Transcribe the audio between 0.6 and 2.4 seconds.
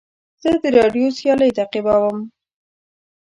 د راډیو سیالۍ تعقیبوم.